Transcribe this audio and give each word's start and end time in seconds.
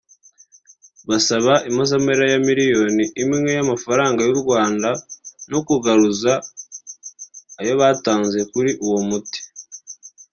basaba 1.09 1.53
impozamarira 1.69 2.25
ya 2.33 2.39
miliyari 2.47 3.03
imwe 3.23 3.49
y’amafaranga 3.57 4.21
y’u 4.29 4.39
Rwanda 4.41 4.89
no 5.51 5.59
kugaruzwa 5.67 6.33
ayo 7.59 7.73
batanze 7.81 8.39
kuri 8.51 8.71
uwo 8.85 8.99
muti 9.09 9.39